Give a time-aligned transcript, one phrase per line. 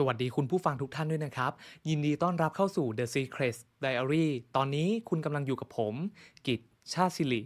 [0.00, 1.52] สวัสดีคุณผู้ฟังทุกท่านด้วยนะครับ
[1.88, 5.94] ยินดีต้อนรับเข้าสู่ The Secret Diary ตอนนี้คุณกำลังอยู่กับผม
[6.46, 6.60] กิต
[6.92, 7.42] ชาสิริ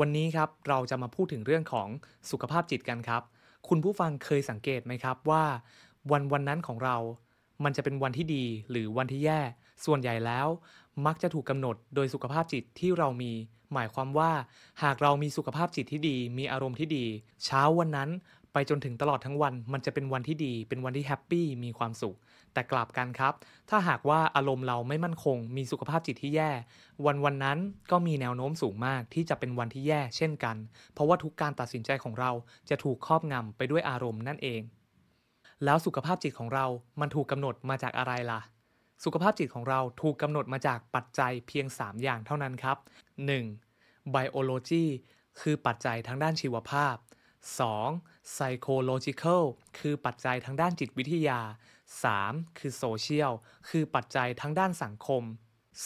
[0.00, 1.88] วันนี้ครับเราจะมาพูดถึงเรื่องของ
[2.30, 3.22] สุขภาพจิตกันครับ
[3.68, 5.44] คุณผู้ฟังเคยสังเกตไหมครับว่า
[6.12, 6.96] วันวันนั้นของเรา
[7.64, 9.40] มันจะเป็นวันที่ดีหรือวันที่แย่
[9.86, 10.48] ส่วนใหญ่แล้ว
[11.06, 13.32] มักจะถูกกำหนดโดยสุขภาพจิตที่เรามี
[13.72, 14.30] หมายความว่า
[14.82, 17.04] หากเรามีสุขภาพจิตที่ดี มีอารมณ์ที่ดี
[17.44, 18.10] เช้าวันนั้น
[18.52, 22.16] ไปจนถึงตลอดทั้งวัน มันจะเป็นวันที่ดี เป็นวันที่แฮปปี้มีความสุข
[22.52, 23.34] แต่กลับกันครับ
[23.70, 26.50] ถ้าหากว่าอารมณ์เราไม่มั่นคง มีสุขภาพจิตที่แย่
[27.06, 27.58] วันวันนั้น
[27.90, 30.56] ก็มีแนวโน้มสูงมากที่จะเป็นวันที่แย่เช่นกัน
[30.92, 32.30] เพราะว่าทุกการตัดสินใจของเรา
[32.68, 34.62] จะถูกครอบงำไปด้วยอารมณ์นั่นเอง
[35.64, 36.66] แล้วสุขภาพจิตของเรา
[37.00, 38.40] มันถูกกำหนดมาจากอะไรล่ะ
[39.04, 42.78] สุขภาพจิตของเราถูกกำหนดมาจากปัจจัยเพียง 3 อย่างเท่านั้นครับ
[43.46, 44.14] 1.
[44.14, 44.84] biology
[45.40, 46.96] คือปัจจัยทางด้านชีวภาพ
[47.64, 48.34] 2.
[48.34, 49.42] psychological
[49.78, 51.40] คือปัจจัยทางด้านจิตวิทยา
[51.98, 52.58] 3.
[52.58, 53.32] คือ social
[53.68, 55.22] คือปัจจัยทางด้านสังคม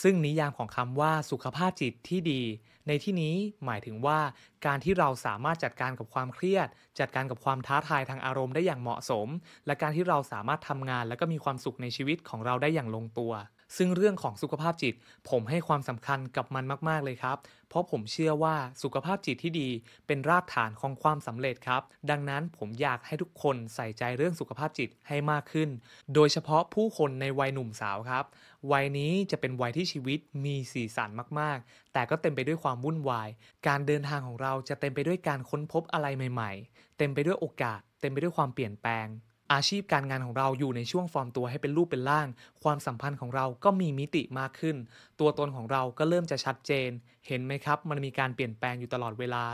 [0.02, 2.42] ซึ่งนิยามของคำว่าสุขภาพจิตที่ดี
[2.88, 3.34] ในที่นี้
[3.64, 4.18] หมายถึงว่า
[4.66, 9.28] การที่เราสามารถจัดการกับความเครียด จัดการกับความท้าทายทางอารมณ์ได้อย่างเหมาะสม
[9.66, 13.32] และการที่เราสามารถทำงาน และก็มีความสุขในชีวิตของเราได้อย่างลงตัว
[13.76, 14.94] ซึ่งเรื่องของสุขภาพจิต
[15.30, 17.36] ผมให้ความสำคัญกับมันมาก ๆ เลยครับ
[17.68, 19.68] เพราะผมเชื่อว่าสุขภาพจิตที่ดี
[20.06, 25.68] เป็นรากฐานของความสำเร็จครับ ดังนั้นผมอยากให้ทุกคนใส่ใจเรื่องสุขภาพจิตให้มากขึ้น
[26.14, 28.24] โดยเฉพาะผู้คนในวัยหนุ่มสาวครับ
[28.72, 33.28] วัยนี้จะเป็นวัยที่ชีวิตมีสีสันมากๆ แต่ก็เต็มไปด้วยความวุ่นวาย
[33.66, 39.08] การเดินทางของเราจะเต็มไปด้วยการค้นพบอะไรใหม่ๆ เต็มไปด้วยโอกาส เต็มไปด้วยความเปลี่ยนแปลง
[39.52, 42.28] อาชีพการงานของเราอยู่ในช่วงฟอร์มตัวให้เป็นรูปเป็นร่าง
[42.62, 44.76] ความสัมพันธ์ของเราก็มีมิติมากขึ้น
[45.20, 46.90] ตัวตนของเราก็เริ่มจะชัดเจน
[47.26, 49.44] เห็นไหมครับ มันมีการเปลี่ยนแปลงอยู่ตลอดเวลา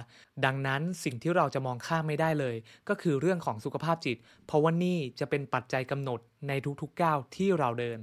[0.44, 2.56] ดังนั้นสิ่งที่เราจะมองข้ามไม่ได้เลย
[2.88, 4.16] ก็คือเรื่องของสุขภาพจิต
[4.46, 7.98] เพราะว่านี่จะเป็นปัจจัยกำหนดในทุกๆก้าวที่เราเดิน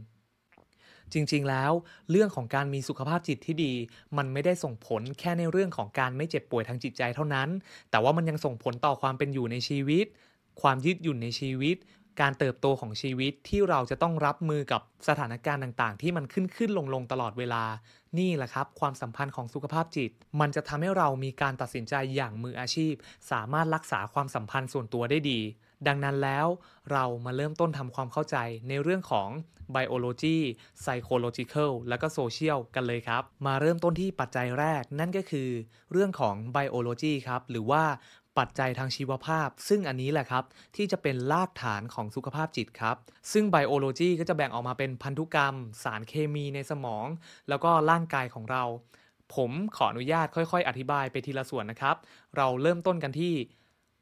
[1.14, 1.72] จริงๆ แล้ว
[2.12, 3.74] เรื่องของการมีสุขภาพจิตที่ดี
[4.18, 7.50] มันไม่ได้ส่งผลแค่ในเรื่องของการไม่เจ็บป่วยทางจิตใจเท่านั้น
[7.92, 10.06] แต่ว่ามันยังส่งผลต่อความเป็นอยู่ในชีวิต
[10.62, 11.78] ความยืดหยุ่นในชีวิต
[12.22, 17.64] การเติบโตของชีวิตที่เราจะต้องรับมือกับสถานการณ์ต่างๆ ที่มันขึ้นขึ้นลงลงตลอดเวลา
[18.20, 22.94] นี่แหละครับ ความสัมพันธ์ของสุขภาพจิต มันจะทำให้เรามีการตัดสินใจอย่างมืออาชีพ
[23.32, 25.40] สามารถรักษาความสัมพันธ์ส่วนตัวได้ดี
[25.88, 26.48] ดังนั้นแล้ว
[26.92, 28.38] เรามาเริ่มต้นทำความเข้าใจ
[28.70, 29.30] ในเรื่องของ
[29.76, 30.38] biology
[30.84, 35.50] psychological และก็ social กันเลยครับ มาเริ่มต้นที่ปัจจัยแรกนั่นก็คือ
[35.92, 37.84] เรื่องของ biology ครับ หรือว่า
[38.40, 40.44] ปัจจัยทางชีวภาพ ซึ่งอันนี้แหละครับ
[40.76, 42.96] ที่จะเป็นรากฐานของสุขภาพจิตครับ
[43.32, 47.06] ซึ่งไบโอโลจีก็จะแบ่งออกมาเป็นพันธุกรรม สารเคมีในสมอง
[47.50, 48.64] แล้วก็ร่างกายของเรา
[49.36, 51.96] ผมขออนุญาตค่อย ๆ อธิบายไปทีละส่วนนะครับ
[52.38, 53.34] เราเริ่มต้นกันที่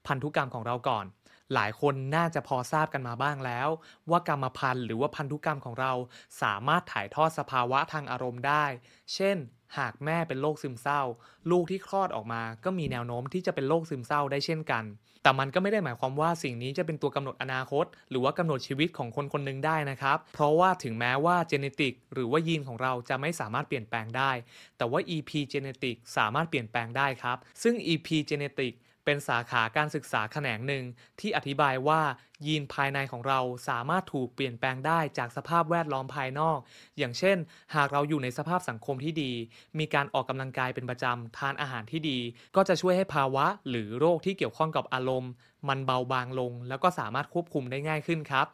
[0.08, 1.06] พันธุกรรมของเราก่อน
[1.54, 3.70] หลายคนน่าจะพอทราบกันมาบ้างแล้ว
[4.10, 5.94] ว่ากรรมพันธุ์หรือว่าพันธุกรรมของเรา
[6.42, 8.66] สามารถถ่ายทอดสภาวะทางอารมณ์ได้
[9.14, 9.38] เช่น
[9.78, 11.02] หากแม่เป็นโรคซึมเศร้า
[11.52, 14.84] ลูกที่คลอดออกมา ก็มีแนวโน้มที่จะเป็นโรคซึมเศร้าได้เช่นกัน
[15.24, 24.32] แต่มันก็ไม่ได้หมายความว่าสิ่งนี้จะเป็นตัวกำหนดอนาคต หรือว่ากำหนดชีวิตของคนคนหนึ่งได้นะครับ เพราะว่าถึงแม้ว่าเจเนติกหรือว่ายีนของเราจะไม่สามารถเปลี่ยนแปลงได้
[24.78, 28.74] แต่ว่า EP เจเนติกสามารถเปลี่ยนแปลงได้ครับ ซึ่ง EP เจเนติก
[29.08, 30.84] เป็นสาขาการศึกษาแขนงหนึ่ง
[31.20, 32.02] ที่อธิบายว่า
[32.46, 33.40] ยีนภายในของเรา
[33.70, 36.58] สามารถถูกเปลี่ยนแปลงได้จากสภาพแวดล้อมภายนอก
[36.98, 37.38] อย่างเช่น
[37.76, 39.32] หากเราอยู่ในสภาพสังคมที่ดี
[39.80, 42.20] มีการออกกำลังกายเป็นประจำ ทานอาหารที่ดี
[42.56, 45.32] ก็จะช่วยให้ภาวะหรือโรคที่เกี่ยวข้องกับอารมณ์
[45.70, 48.48] มันเบาบางลง แล้วก็สามารถควบคุมได้ง่ายขึ้นครับ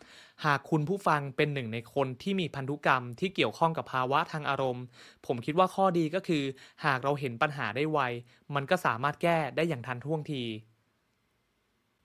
[0.46, 4.84] หากคุณผู้ฟังเป็นหนึ่งในคนที่มีพันธุกรรมที่เกี่ยวข้องกับภาวะทางอารมณ์
[5.26, 6.44] ผมคิดว่าข้อดีก็คือ
[6.86, 8.00] หากเราเห็นปัญหาได้ไว
[8.56, 10.44] มันก็สามารถแก้ได้อย่างทันท่วงที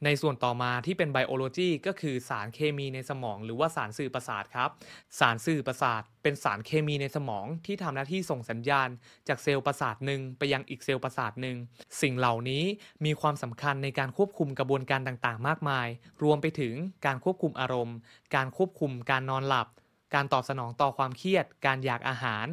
[0.04, 4.70] ในส่วนต่อมาที่เป็นไบโอโลจีก็คือสารเคมีในสมอง หรือว่าสารสื่อประสาทครับ
[5.18, 8.88] สารสื่อประสาท เป็นสารเคมีในสมองที่ทำหน้าที่ส่งสัญญาณ
[9.28, 11.56] จากเซลล์ประสาทหนึ่งไปยังอีกเซลล์ประสาทหนึ่ง
[12.02, 12.64] สิ่งเหล่านี้
[13.04, 15.88] มีความสำคัญในการควบคุมกระบวนการต่างๆ มากมาย
[16.22, 16.74] รวมไปถึง
[17.06, 17.96] การควบคุมอารมณ์
[18.34, 19.68] การควบคุมการนอนหลับ
[20.14, 22.46] การตอบสนองต่อความเครียด การอยากอาหาร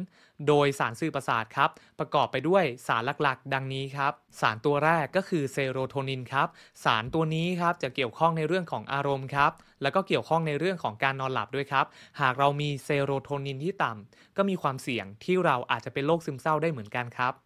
[0.46, 6.48] โดยสารสื่อประสาทครับ ประกอบไปด้วยสารหลักๆ ดังนี้ครับ สารตัวแรกก็คือเซโรโทนินครับ
[6.84, 11.86] สารตัวนี้ครับจะเกี่ยวข้องในเรื่องของอารมณ์ครับ แล้วก็เกี่ยวข้องในเรื่องของการนอนหลับด้วยครับ
[12.20, 17.45] หากเรามีเซโรโทนินที่ต่ำก็มีความเสี่ยงที่เราอาจจะเป็นโรคซึมเศร้าได้เหมือนกันครับ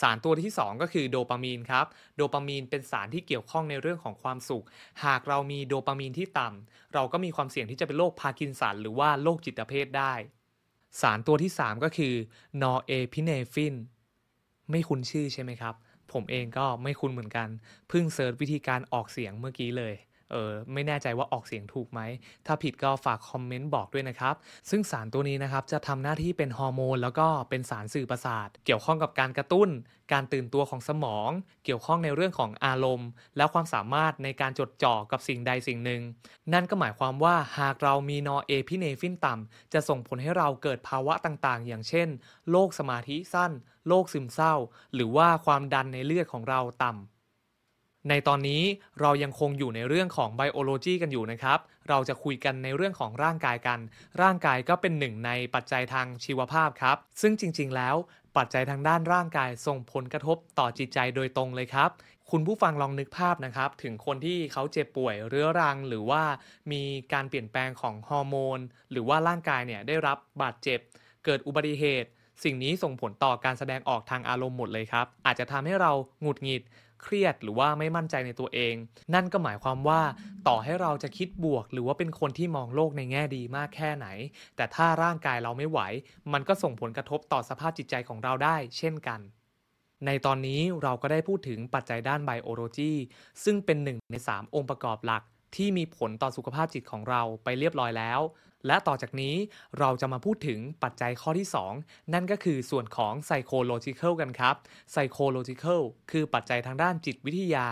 [0.00, 1.86] สารตัวที่ 2 ก็คือโดปามีนครับ
[2.16, 4.64] โดปามีนเป็นสารที่เกี่ยวข้องในเรื่องของความสุข
[5.04, 10.12] หากเรามีโดปามีนที่ต่ำเราก็มีความเสี่ยงที่จะเป็นโรคพาร์กินสันหรือว่าโรคจิตเภทได้
[11.00, 12.14] สารตัวที่ 3 ก็คือ
[12.62, 13.74] นอร์เอพิเนฟริน
[14.70, 15.74] ไม่คุ้นชื่อใช่ไหมครับ
[16.12, 17.48] ผมเองก็ไม่คุ้นเหมือนกัน
[17.88, 19.94] เพิ่ง search วิธีการออกเสียงเมื่อกี้เลย
[20.32, 22.00] เออไม่แน่ใจว่าออกเสียงถูกไหม
[22.46, 24.34] ถ้าผิดก็ฝาก comment บอกด้วยนะครับ
[24.70, 29.68] ซึ่งสารตัวนี้นะครับจะทำหน้าที่เป็นฮอร์โมนแล้วก็เป็นสารสื่อประสาท เกี่ยวข้องกับการกระตุ้น
[30.12, 31.30] การตื่นตัวของสมอง
[31.64, 36.02] เกี่ยวข้องในเรื่องของอารมณ์ และความสามารถในการจดจ่อกับสิ่งใดสิ่งหนึ่ง
[36.52, 42.08] นั่นก็หมายความว่าหากเรามีนอร์เอพิเนฟรินต่ำจะส่งผลให้เราเกิดภาวะต่างๆ อย่างเช่น
[42.50, 43.52] โรคสมาธิสั้น
[43.88, 44.54] โรคซึมเศร้า
[44.94, 47.17] หรือว่าความดันในเลือดของเราต่ำ
[48.08, 48.62] ในตอนนี้
[49.00, 51.58] เรายังคงอยู่ในเรื่องของไบโอโลจีกันอยู่นะครับ
[51.88, 53.78] เราจะคุยกันในเรื่องของร่างกายกัน
[54.22, 57.96] ร่างกายก็เป็นหนึ่งในปัจจัยทางชีวภาพครับ ซึ่งจริง ๆ แล้ว
[58.36, 61.90] ปัจจัยทางด้านร่างกายส่งผลกระทบต่อจิตใจโดยตรงเลยครับ
[62.30, 66.22] คุณผู้ฟังลองนึกภาพนะครับ ถึงคนที่เขาเจ็บป่วยเรื้อรัง หรือว่า
[66.72, 68.58] มีการเปลี่ยนแปลงของฮอร์โมน
[68.90, 70.80] หรือว่าร่างกายเนี่ยได้รับบาดเจ็บ
[71.24, 72.08] เกิดอุบัติเหตุ
[72.44, 75.92] สิ่งนี้ส่งผลต่อการแสดงออกทางอารมณ์หมดเลยครับ อาจจะทำให้เรา
[76.22, 76.62] หงุดหงิด
[77.02, 78.74] เครียดหรือว่าไม่มั่นใจในตัวเอง
[79.14, 80.00] นั่นก็หมายความว่า
[80.48, 84.06] ต่อให้เราจะคิดบวก หรือว่าเป็นคนที่มองโลกในแง่ดีมากแค่ไหน
[84.56, 85.80] แต่ถ้าร่างกายเราไม่ไหว
[86.32, 89.20] มันก็ส่งผลกระทบต่อสภาพจิตใจของเราได้ เช่นกัน
[90.06, 92.92] ในตอนนี้เราก็ได้พูดถึงปัจจัยด้านไบโอโลจี
[93.44, 95.22] ซึ่งเป็นหนึ่งใน 3 องค์ประกอบหลัก
[95.56, 98.20] ที่มีผลต่อสุขภาพจิตของเราไปเรียบร้อยแล้ว
[98.66, 99.34] และต่อจากนี้
[99.78, 101.48] เราจะมาพูดถึงปัจจัยข้อที่
[101.80, 104.56] 2 นั่นก็คือส่วนของ psychological กันครับ
[104.92, 107.66] psychological คือปัจจัยทางด้านจิตวิทยา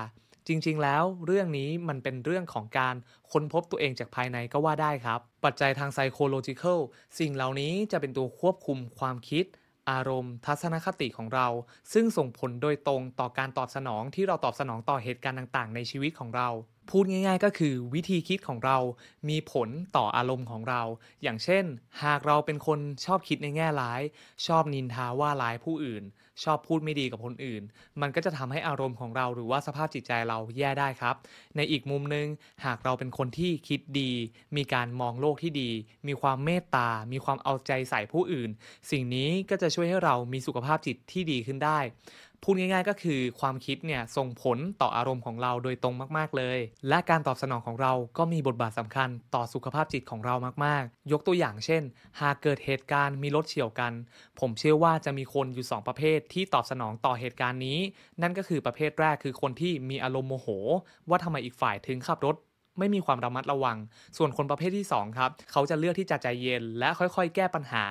[0.48, 2.94] จริง ๆ แล้วเรื่องนี้มันเป็นเรื่องของการ
[3.32, 6.78] ค้นพบตัวเองจากภายในก็ว่าได้ครับ ปัจจัยทาง psychological
[7.18, 9.44] สิ่งเหล่านี้จะเป็นตัวควบคุมความคิด
[9.90, 11.48] อารมณ์ทัศนคติของเรา
[11.92, 16.48] ซึ่งส่งผลโดยตรงต่อการตอบสนองที่เราตอบสนองต่อเหตุการณ์ต่าง ๆ ในชีวิตของเรา
[16.90, 18.78] พูดง่ายๆ ก็คือวิธีคิดของเรา
[19.28, 20.82] มีผลต่ออารมณ์ของเรา
[21.22, 21.64] อย่างเช่น
[22.04, 24.02] หากเราเป็นคนชอบคิดในแง่ร้าย
[24.46, 26.04] ชอบนินทาว่าร้ายผู้อื่น
[26.44, 27.62] ชอบพูดไม่ดีกับคนอื่น
[28.00, 31.16] มันก็จะทำให้อารมณ์ของเราหรือว่าสภาพจิตใจเราแย่ได้ครับ
[31.56, 32.26] ในอีกมุมนึง
[32.64, 34.12] หากเราเป็นคนที่คิดดี
[34.56, 35.70] มีการมองโลกที่ดี
[36.08, 38.50] มีความเมตตา มีความเอาใจใส่ผู้อื่น
[38.90, 41.78] สิ่งนี้ก็จะช่วยให้เรามีสุขภาพจิตที่ดีขึ้นได้
[42.48, 46.58] พูดง่ายๆ ก็คือความคิดเนี่ยส่งผลต่ออารมณ์ของเราโดยตรงมากๆเลย
[46.88, 50.34] และการตอบสนองของเราก็มีบทบาทสำคัญต่อสุขภาพจิตของเรา
[50.64, 51.82] มากๆ ยกตัวอย่างเช่น
[52.20, 53.92] หากเกิดเหตุการณ์มีรถเฉียวกัน
[54.40, 57.78] ผมเชื่อว่าจะมีคนอยู่ 2 ประเภทที่ตอบสนองต่อเหตุการณ์นี้
[58.22, 60.48] นั่นก็คือประเภทแรกคือคนที่มีอารมณ์โมโห
[61.08, 62.36] ว่าทำไมอีกฝ่ายถึงขับรถ
[62.78, 63.76] ไม่มีความระมัดระวัง
[64.16, 67.84] ส่วนคนประเภทที่ 2 ครับ เขาจะเลือกที่จะใจเย็น และค่อยๆ แก้ปัญหา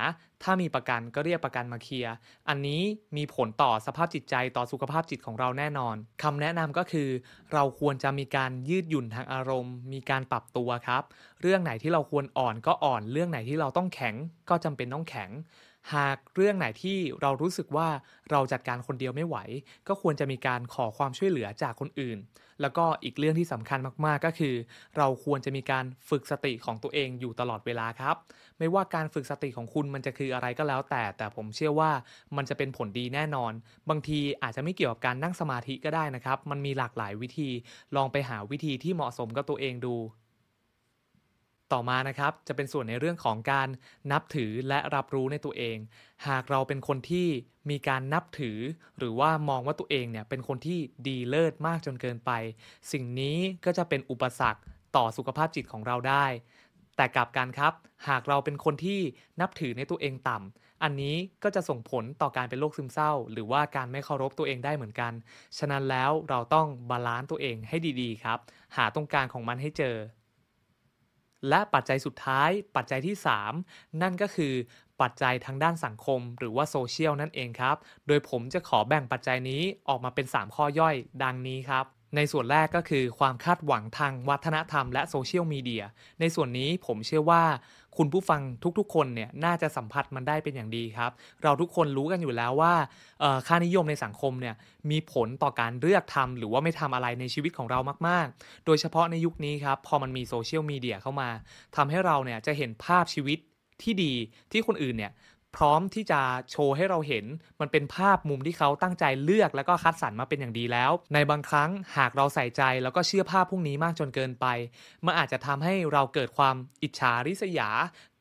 [0.44, 2.14] ถ้ามีประกันก็เรียกประกันมาเคลียร์
[2.50, 2.82] อันนี้
[3.18, 7.10] มีผลต่อสภาพจิตใจต่อสุขภาพจิตของเราแน่นอนคำแนะนำก็คือ
[7.54, 11.04] เราควรจะมีการยืดหยุ่นทางอารมณ์ มีการปรับตัวครับ
[11.42, 14.16] เรื่องไหนที่เราควรอ่อนก็อ่อน เรื่องไหนที่เราต้องแข็ง
[14.50, 15.30] ก็จำเป็นต้องแข็ง
[15.94, 17.88] หากเรื่องไหนที่เรารู้สึกว่า
[18.32, 19.38] เราจัดการคนเดียวไม่ไหว
[19.88, 22.18] ก็ควรจะมีการขอความช่วยเหลือจากคนอื่น
[22.62, 24.56] แล้วก็อีกเรื่องที่สำคัญมากๆก็คือ
[24.98, 28.16] เราควรจะมีการฝึกสติของตัวเองอยู่ตลอดเวลาครับ
[28.60, 31.92] ไม่ว่าการฝึกสติของคุณมันจะคืออะไรก็แล้ว แต่แต่ผมเชื่อว่า
[32.38, 33.54] มันจะเป็นผลดีแน่นอน
[33.90, 37.50] บางทีอาจจะไม่เกี่ยวกับการนั่งสมาธิก็ได้นะครับ มันมีหลากหลายวิธี
[37.96, 39.96] ลองไปหาวิธีที่เหมาะสมกับตัวเองดู
[41.76, 43.68] ต่อมานะครับ จะเป็นส่วนในเรื่องของการ
[44.12, 45.78] นับถือและรับรู้ในตัวเอง
[46.28, 47.28] หากเราเป็นคนที่
[47.70, 48.58] มีการนับถือ
[48.98, 52.32] หรือว่ามองว่าตัวเองเนี่ยเป็นคนที่ดีเลิศมากจนเกินไป
[52.92, 54.62] สิ่งนี้ก็จะเป็นอุปสรรค
[54.96, 56.26] ต่อสุขภาพจิตของเราได้
[56.96, 57.74] แต่กลับกันครับ
[58.08, 59.00] หากเราเป็นคนที่
[59.42, 65.14] นับถือในตัวเองต่ำอันนี้ก็จะส่งผลต่อการเป็นโรคซึมเศร้า หรือว่าการไม่เคารพตัวเองได้เหมือนกัน
[65.58, 68.40] ฉะนั้นแล้วเราต้อง balance ตัวเองให้ดีๆ ครับ
[68.76, 69.96] หาตรงกลางของมันให้เจอ
[71.50, 73.16] และปัจจัยสุดท้ายปัจจัยที่
[73.58, 74.54] 3 นั่นก็คือ
[75.02, 77.76] ปัจจัยทางด้านสังคมหรือว่าโซเชียลนั่นเองครับ
[78.08, 85.84] โดยผมจะขอแบ่งปัจจัยนี้ออกมาเป็น 3 ข้อย่อยดังนี้ครับ ในส่วนแรกก็คือความคาดหวังทางวัฒนธรรมและโซเชียลมีเดีย
[86.20, 87.44] ในส่วนนี้ผมเชื่อว่า
[87.98, 88.42] คุณผู้ฟัง
[88.80, 91.12] ทุกๆ คนเนี่ยน่าจะสัมผัสมันได้เป็นอย่างดีครับ
[91.44, 92.74] เราทุกคนรู้กันอยู่แล้วว่า
[93.48, 94.56] ค่านิยมในสังคมเนี่ย
[94.92, 101.30] มีผลต่อการเลือกทำหรือว่าไม่ทำอะไรในชีวิตของเรามากๆ โดยเฉพาะในยุคนี้ครับพอมันมีโซเชียลมีเดียเข้ามา
[101.76, 103.40] ทำให้เราเนี่ยจะเห็นภาพชีวิต
[103.84, 104.14] ที่ดี
[104.52, 105.12] ที่คนอื่นเนี่ย
[105.58, 106.22] พร้อมที่จะ
[106.52, 107.26] โชว์ให้เราเห็น
[107.62, 114.46] มันเป็นภาพมุมที่เขาตั้งใจเลือกแล้วก็คัดสรรมาเป็นอย่างดีแล้ว ในบางครั้งหากเราใส่ใจแล้วก็เชื่อภาพพวกนี้มากจนเกินไป
[115.06, 117.70] มันอาจจะทำให้เราเกิดความอิจฉาริษยา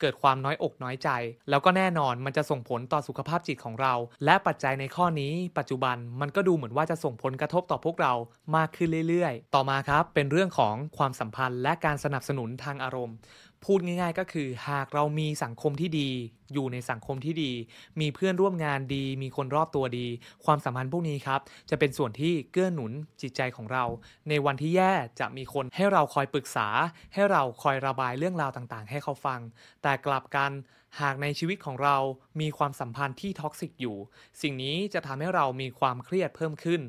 [0.00, 1.08] เกิดความน้อยอกน้อยใจ
[1.50, 8.12] แล้วก็แน่นอนมันจะส่งผลต่อสุขภาพจิตของเรา และปัจจัยในข้อนี้ ปัจจุบันมันก็ดูเหมือนว่าจะส่งผลกระทบต่อพวกเรา
[8.56, 13.16] มากขึ้นเรื่อย ๆ ต่อมาครับเป็นเรื่องของความสัมพันธ์และการสนับสนุนทางอารมณ์
[13.64, 16.10] พูดง่าย ๆ ก็คือหากเรามีสังคมที่ดี
[16.52, 17.52] อยู่ในสังคมที่ดี
[18.00, 20.06] มีเพื่อนร่วมงานดี มีคนรอบตัวดี
[20.44, 21.40] ความสัมพันธ์พวกนี้ครับ
[21.70, 22.92] จะเป็นส่วนที่เกื้อหนุน
[23.22, 23.84] จิตใจของเรา
[24.28, 26.68] ในวันที่แย่จะมีคนให้เราคอยปรึกษา
[27.14, 29.40] ให้เราคอยระบายเรื่องราวต่างๆ ให้เขาฟัง
[29.82, 30.52] แต่กลับกัน
[31.00, 31.96] หากในชีวิตของเรา
[32.40, 33.96] มีความสัมพันธ์ที่ toxic อยู่
[34.42, 36.80] สิ่งนี้จะทำให้เรามีความเครียดเพิ่มขึ้น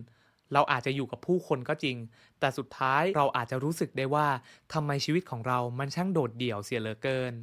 [0.53, 1.97] เราอาจจะอยู่กับผู้คนก็จริง
[2.39, 4.27] แต่สุดท้ายเราอาจจะรู้สึกได้ว่า
[4.73, 7.35] ทำไมชีวิตของเรามันช่างโดดเดี่ยวเสียเหลือเกิน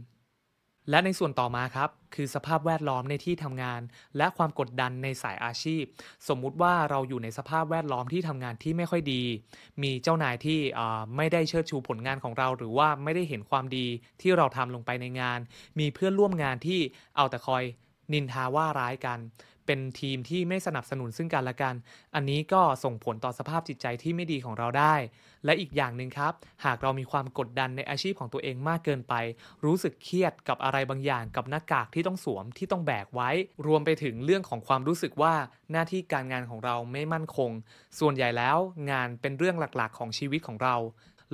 [0.91, 3.81] และในส่วนต่อมาครับ คือสภาพแวดล้อมในที่ทำงาน
[4.17, 5.85] และความกดดันในสายอาชีพ
[6.29, 9.23] สมมุติว่าเราอยู่ในสภาพแวดล้อมที่ทำงานที่ไม่ค่อยดี
[9.83, 10.61] มีเจ้านายที่
[11.17, 13.87] ไม่ได้เชิดชูผลงานของเรา หรือว่าไม่ได้เห็นความดี
[14.21, 15.39] ที่เราทำลงไปในงาน
[15.79, 16.81] มีเพื่อนร่วมงานที่
[17.17, 17.65] เอาแต่คอย
[18.13, 19.19] นินทาว่าร้ายกัน
[19.67, 21.75] เป็นทีมที่ไม่สนับสนุนซึ่งกันและกัน
[22.15, 24.95] อันนี้ก็ส่งผลต่อสภาพจิตใจที่ไม่ดีของเราได้
[25.45, 26.33] และอีกอย่างหนึ่งครับ
[26.65, 29.15] หากเรามีความกดดันในอาชีพของตัวเองมากเกินไป
[29.65, 33.31] รู้สึกเครียดกับอะไรบางอย่างกับหน้ากากที่ต้องสวมที่ต้องแบกไว้
[33.67, 35.35] รวมไปถึงเรื่องของความรู้สึกว่า
[35.73, 37.51] หน้าที่การงานของเราไม่มั่นคง
[37.99, 38.57] ส่วนใหญ่แล้ว
[38.91, 40.77] งานเป็นเรื่องหลักๆ ของชีวิตของเรา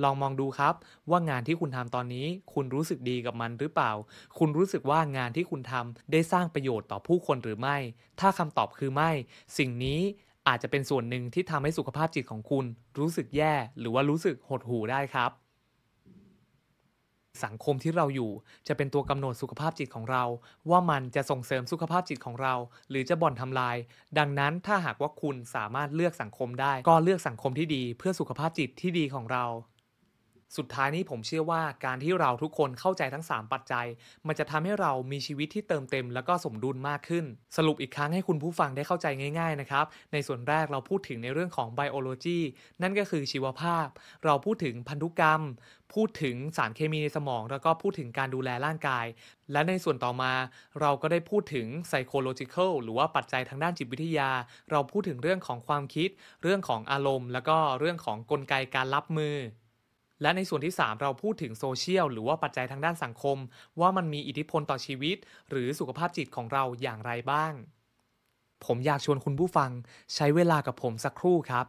[0.03, 0.73] ลองมองดูครับ
[1.09, 3.91] ว่างานที่คุณทำตอนนี้ คุณรู้สึกดีกับมันหรือเปล่า
[4.37, 7.77] คุณรู้สึกว่างานที่คุณทำได้สร้างประโยชน์ต่อผู้คนหรือไม่
[8.19, 9.11] ถ้าคำตอบคือไม่
[9.57, 10.01] สิ่งนี้
[10.47, 12.65] อาจจะเป็นส่วนหนึ่งที่ทำให้สุขภาพจิตของคุณ
[12.99, 15.31] รู้สึกแย่ หรือว่ารู้สึกหดหู่ได้ครับ
[17.45, 18.31] สังคมที่เราอยู่
[18.67, 20.23] จะเป็นตัวกำหนดสุขภาพจิตของเรา
[20.69, 22.53] ว่ามันจะส่งเสริมสุขภาพจิตของเรา
[22.89, 23.75] หรือจะบ่อนทำลาย
[24.17, 29.45] ดังนั้นถ้าหากว่าคุณสามารถเลือกสังคมได้ ก็เลือกสังคมที่ดีเพื่อสุขภาพจิตที่ดีของเรา
[30.57, 33.87] สุดท้ายนี้ผมเชื่อว่าการที่เราทุกคนเข้าใจทั้ง 3 ปัจจัย
[34.27, 37.25] มันจะทำให้เรามีชีวิตที่เติมเต็ม แล้วก็สมดุลมากขึ้น
[37.57, 39.07] สรุปอีกครั้งให้คุณผู้ฟังได้เข้าใจ
[39.39, 42.39] ง่ายๆนะครับ ในส่วนแรกเราพูดถึงในเรื่องของไบโอโลจี
[42.81, 43.87] นั่นก็คือชีวภาพ
[44.25, 45.41] เราพูดถึงพันธุกรรม
[45.93, 49.05] พูดถึงสารเคมีในสมอง แล้วก็พูดถึงการดูแลร่างกาย
[49.51, 50.33] และในส่วนต่อมา
[50.81, 54.29] เราก็ได้พูดถึง psychological หรือว่าปัจจัยทางด้านจิตวิทยา
[54.71, 56.09] เราพูดถึงเรื่องของความคิด
[56.43, 59.35] เรื่องของอารมณ์ แล้วก็เรื่องของกลไกการรับมือ
[60.21, 63.37] และในส่วนที่ 3 เราพูดถึงโซเชียลหรือว่าปัจจัยทางด้านสังคม
[63.79, 65.17] ว่ามันมีอิทธิพลต่อชีวิต
[65.49, 67.53] หรือสุขภาพจิตของเราอย่างไรบ้าง
[68.65, 69.71] ผมอยากชวนคุณผู้ฟัง
[70.15, 71.65] ใช้เวลากับผมสักครู่ครับ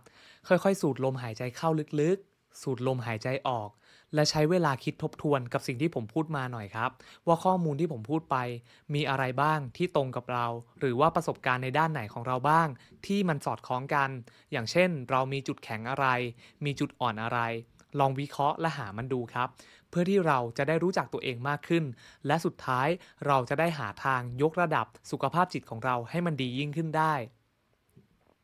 [0.48, 1.68] ค่อยๆ สูดลมหายใจเข้า
[2.00, 3.70] ลึกๆ สูดลมหายใจออก
[4.14, 6.90] และใช้เวลาคิดทบทวนกับสิ่งที่ผมพูดมาหน่อยครับ
[7.26, 8.36] ว่าข้อมูลที่ผมพูดไป
[8.94, 10.46] มีอะไรบ้างที่ตรงกับเรา
[10.80, 12.68] หรือว่าประสบการณ์ในด้านไหนของเราบ้าง
[13.06, 14.10] ที่มันสอดคล้องกัน
[14.52, 16.06] อย่างเช่น เรามีจุดแข็งอะไร
[16.64, 17.40] มีจุดอ่อนอะไร
[17.98, 19.48] ลองวิเคราะห์และหามันดูครับ
[19.90, 21.84] เพื่อที่เราจะได้รู้จักตัวเองมากขึ้น
[22.26, 22.88] และสุดท้าย
[23.26, 27.14] เราจะได้หาทางยกระดับสุขภาพจิตของเราให้มันดียิ่งขึ้นได้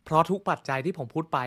[0.07, 1.39] เพราะทุกปัจจัยที่ผมพูดไป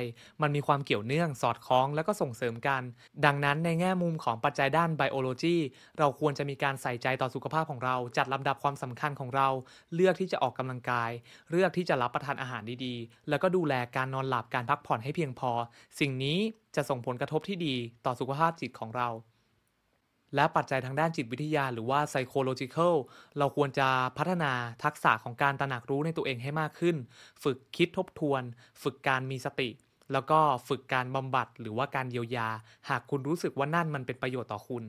[0.41, 2.81] มันมีความเกี่ยวเนื่องสอดคล้องแล้วก็ส่งเสริมกัน
[3.25, 5.57] ดังนั้นในแง่มุมของปัจจัยด้านไบโอโลจี
[5.99, 9.47] เราควรจะมีการใส่ใจต่อสุขภาพของเรา จัดลำดับความสำคัญของเรา
[9.95, 11.11] เลือกที่จะออกกำลังกาย
[11.49, 15.51] เลือกที่จะรับประทานอาหารดีๆ แล้วก็ดูแลการนอนหลับการพักผ่อนให้เพียงพอ
[15.99, 16.39] สิ่งนี้
[16.75, 17.75] จะส่งผลกระทบที่ดี
[18.05, 19.09] ต่อสุขภาพจิตของเรา
[20.35, 22.93] และปัจจัยทางด้านจิตวิทยาหรือว่า psychological
[23.37, 24.51] เราควรจะพัฒนา
[24.83, 26.95] ทักษะของการตระหนักรู้ในตัวเองให้มากขึ้น
[27.43, 28.41] ฝึกคิดทบทวน
[28.83, 29.69] ฝึกการมีสติ
[30.11, 32.47] แล้วก็ฝึกการบำบัดหรือว่าการเยียวยา
[32.89, 34.83] หากคุณรู้สึกว่านั่นมันเป็นประโยชน์ต่อคุณ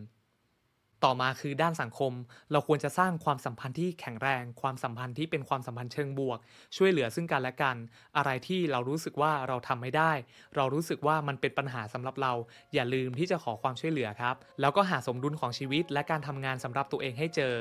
[1.04, 2.12] ต่อมาคือด้านสังคม
[2.52, 6.38] เราควรจะสร้างความสัมพันธ์ที่แข็งแรง ความสัมพันธ์ที่เป็นความสัมพันธ์เชิงบวก
[6.76, 7.76] ช่วยเหลือซึ่งกันและกัน
[8.16, 10.12] อะไรที่เรารู้สึกว่าเราทำไม่ได้
[10.56, 12.32] เรารู้สึกว่ามันเป็นปัญหาสำหรับเรา
[12.74, 17.54] อย่าลืมที่จะขอความช่วยเหลือครับ แล้วก็หาสมดุลของชีวิต และการทำงานสำหรับตัวเองให้เจอ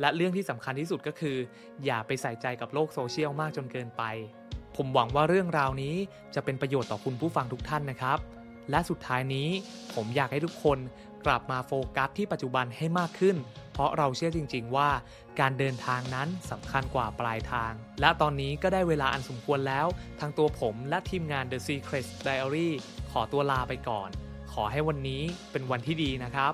[0.00, 1.36] และเรื่องที่สำคัญที่สุดก็คือ
[1.84, 4.02] อย่าไปใส่ใจกับโลกโซเชียลมากจนเกินไป
[4.76, 5.94] ผมหวังว่าเรื่องราวนี้
[6.34, 8.18] จะเป็นประโยชน์ต่อคุณผู้ฟังทุกท่านนะครับ
[8.70, 9.48] และสุดท้ายนี้
[9.94, 10.78] ผมอยากให้ทุกคน
[11.26, 13.36] กลับมาโฟกัสที่ปัจจุบันให้มากขึ้น
[13.72, 14.90] เพราะเราเชื่อจริง ๆ ว่า
[15.40, 19.86] การเดินทางนั้นสำคัญกว่าปลายทาง และตอนนี้ก็ได้เวลาอันสมควรแล้ว
[20.20, 22.68] ทั้งตัวผมและทีมงาน The Secret Diary
[23.10, 24.08] ขอตัวลาไปก่อน
[24.52, 26.52] ขอให้วันนี้เป็นวันที่ดีนะครับ